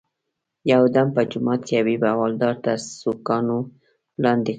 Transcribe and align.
یو 0.71 0.81
دم 0.95 1.07
په 1.15 1.21
جومات 1.31 1.61
کې 1.67 1.73
حبیب 1.79 2.01
حوالدار 2.13 2.55
تر 2.65 2.77
سوکانو 2.99 3.57
لاندې 4.23 4.47
کړ. 4.47 4.49